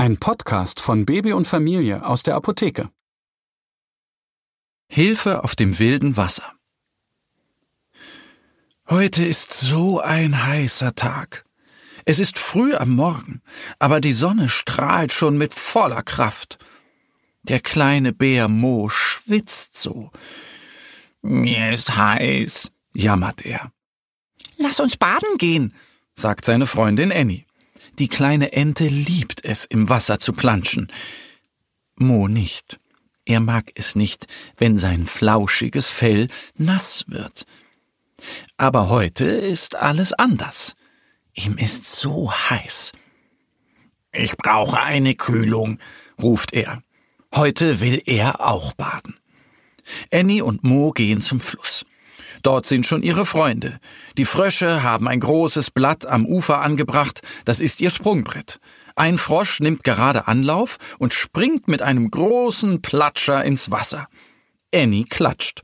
[0.00, 2.88] Ein Podcast von Baby und Familie aus der Apotheke.
[4.88, 6.54] Hilfe auf dem wilden Wasser.
[8.88, 11.44] Heute ist so ein heißer Tag.
[12.06, 13.42] Es ist früh am Morgen,
[13.78, 16.58] aber die Sonne strahlt schon mit voller Kraft.
[17.42, 20.10] Der kleine Bär Mo schwitzt so.
[21.20, 23.70] Mir ist heiß, jammert er.
[24.56, 25.74] Lass uns baden gehen,
[26.14, 27.44] sagt seine Freundin Annie.
[27.98, 30.90] Die kleine Ente liebt es, im Wasser zu planschen.
[31.96, 32.80] Mo nicht.
[33.24, 37.46] Er mag es nicht, wenn sein flauschiges Fell nass wird.
[38.56, 40.74] Aber heute ist alles anders.
[41.34, 42.92] Ihm ist so heiß.
[44.12, 45.78] Ich brauche eine Kühlung,
[46.20, 46.82] ruft er.
[47.34, 49.16] Heute will er auch baden.
[50.12, 51.86] Annie und Mo gehen zum Fluss.
[52.42, 53.78] Dort sind schon ihre Freunde.
[54.16, 58.60] Die Frösche haben ein großes Blatt am Ufer angebracht, das ist ihr Sprungbrett.
[58.96, 64.08] Ein Frosch nimmt gerade Anlauf und springt mit einem großen Platscher ins Wasser.
[64.74, 65.62] Annie klatscht.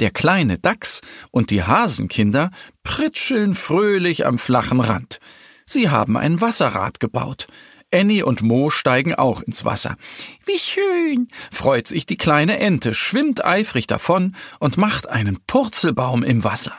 [0.00, 2.50] Der kleine Dachs und die Hasenkinder
[2.82, 5.20] pritscheln fröhlich am flachen Rand.
[5.64, 7.46] Sie haben ein Wasserrad gebaut.
[7.92, 9.96] Annie und Mo steigen auch ins Wasser.
[10.44, 11.28] Wie schön!
[11.50, 16.72] freut sich die kleine Ente, schwimmt eifrig davon und macht einen Purzelbaum im Wasser.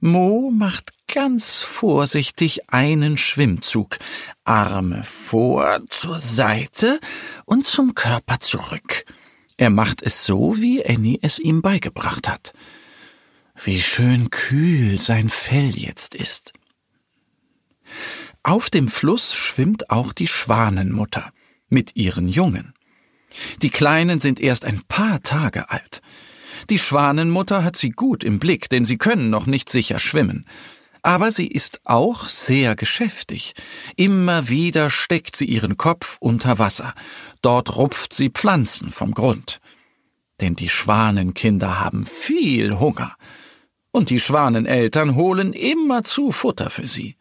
[0.00, 3.98] Mo macht ganz vorsichtig einen Schwimmzug,
[4.44, 6.98] Arme vor, zur Seite
[7.44, 9.04] und zum Körper zurück.
[9.56, 12.52] Er macht es so, wie Annie es ihm beigebracht hat.
[13.62, 16.52] Wie schön kühl sein Fell jetzt ist.
[18.44, 21.32] Auf dem Fluss schwimmt auch die Schwanenmutter
[21.68, 22.74] mit ihren Jungen.
[23.62, 26.02] Die Kleinen sind erst ein paar Tage alt.
[26.68, 30.46] Die Schwanenmutter hat sie gut im Blick, denn sie können noch nicht sicher schwimmen.
[31.02, 33.54] Aber sie ist auch sehr geschäftig.
[33.96, 36.94] Immer wieder steckt sie ihren Kopf unter Wasser.
[37.42, 39.60] Dort rupft sie Pflanzen vom Grund.
[40.40, 43.16] Denn die Schwanenkinder haben viel Hunger.
[43.92, 47.16] Und die Schwaneneltern holen immerzu Futter für sie.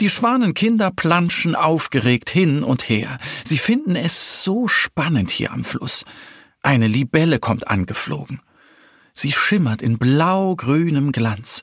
[0.00, 3.18] Die Schwanenkinder planschen aufgeregt hin und her.
[3.44, 6.04] Sie finden es so spannend hier am Fluss.
[6.62, 8.40] Eine Libelle kommt angeflogen.
[9.12, 11.62] Sie schimmert in blau-grünem Glanz.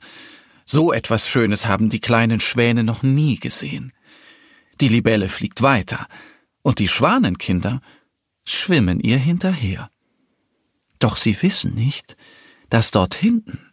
[0.64, 3.92] So etwas Schönes haben die kleinen Schwäne noch nie gesehen.
[4.80, 6.06] Die Libelle fliegt weiter,
[6.62, 7.80] und die Schwanenkinder
[8.44, 9.90] schwimmen ihr hinterher.
[10.98, 12.16] Doch sie wissen nicht,
[12.70, 13.72] dass dort hinten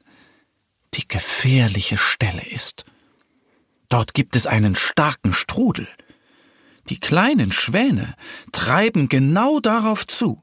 [0.95, 2.85] die gefährliche Stelle ist.
[3.89, 5.87] Dort gibt es einen starken Strudel.
[6.89, 8.15] Die kleinen Schwäne
[8.51, 10.41] treiben genau darauf zu.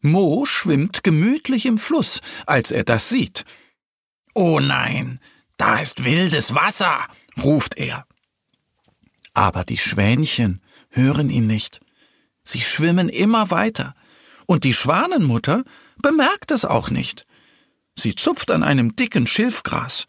[0.00, 3.44] Mo schwimmt gemütlich im Fluss, als er das sieht.
[4.34, 5.20] Oh nein,
[5.56, 7.06] da ist wildes Wasser,
[7.42, 8.06] ruft er.
[9.34, 11.80] Aber die Schwänchen hören ihn nicht.
[12.42, 13.94] Sie schwimmen immer weiter,
[14.46, 15.64] und die Schwanenmutter
[15.98, 17.26] bemerkt es auch nicht.
[17.94, 20.06] Sie zupft an einem dicken Schilfgras.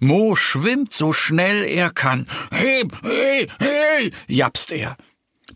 [0.00, 2.26] Mo schwimmt so schnell er kann.
[2.50, 4.96] Hey, hey, hey, japst er.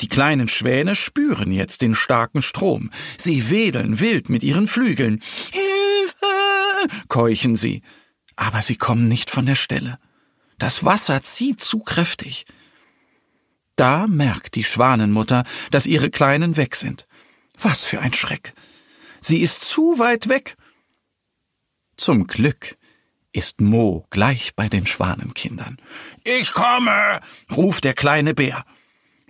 [0.00, 2.90] Die kleinen Schwäne spüren jetzt den starken Strom.
[3.18, 5.20] Sie wedeln wild mit ihren Flügeln.
[5.50, 7.06] Hilfe!
[7.08, 7.82] keuchen sie.
[8.36, 9.98] Aber sie kommen nicht von der Stelle.
[10.58, 12.46] Das Wasser zieht zu kräftig.
[13.76, 17.06] Da merkt die Schwanenmutter, dass ihre Kleinen weg sind.
[17.58, 18.54] Was für ein Schreck.
[19.20, 20.56] Sie ist zu weit weg.
[21.96, 22.78] Zum Glück
[23.32, 25.78] ist Mo gleich bei den Schwanenkindern.
[26.24, 27.20] Ich komme,
[27.50, 28.64] ruft der kleine Bär.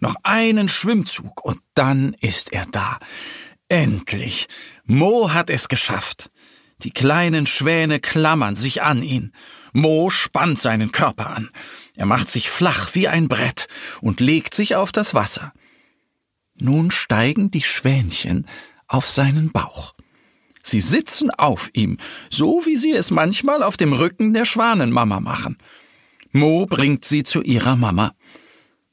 [0.00, 2.98] Noch einen Schwimmzug und dann ist er da.
[3.68, 4.48] Endlich.
[4.84, 6.30] Mo hat es geschafft.
[6.78, 9.32] Die kleinen Schwäne klammern sich an ihn.
[9.72, 11.50] Mo spannt seinen Körper an.
[11.94, 13.68] Er macht sich flach wie ein Brett
[14.00, 15.52] und legt sich auf das Wasser.
[16.58, 18.46] Nun steigen die Schwänchen
[18.88, 19.94] auf seinen Bauch.
[20.70, 21.98] Sie sitzen auf ihm,
[22.30, 25.58] so wie sie es manchmal auf dem Rücken der Schwanenmama machen.
[26.30, 28.14] Mo bringt sie zu ihrer Mama.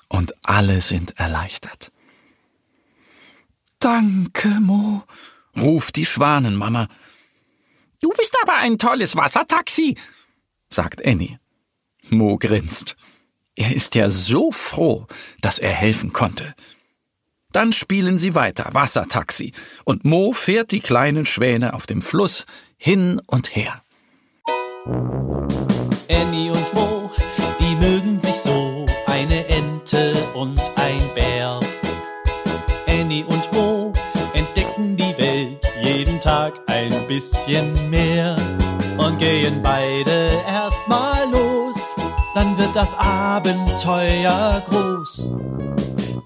[0.09, 1.91] Und alle sind erleichtert.
[3.77, 5.03] Danke, Mo,
[5.55, 6.87] ruft die Schwanenmama.
[8.01, 9.95] Du bist aber ein tolles Wassertaxi,
[10.71, 11.39] sagt Annie.
[12.09, 12.95] Mo grinst.
[13.55, 15.05] Er ist ja so froh,
[15.41, 16.55] dass er helfen konnte.
[17.51, 19.53] Dann spielen sie weiter Wassertaxi
[19.85, 22.45] und Mo fährt die kleinen Schwäne auf dem Fluss
[22.77, 23.81] hin und her.
[26.09, 27.09] Annie und Mo,
[27.59, 31.59] die mögen sich so, eine Ente und ein Bär.
[32.87, 33.93] Annie und Mo
[34.33, 38.35] entdecken die Welt jeden Tag ein bisschen mehr
[38.97, 41.75] und gehen beide erstmal los,
[42.35, 45.31] dann wird das Abenteuer groß.